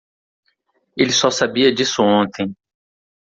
[0.97, 2.55] Ele só sabia disso ontem.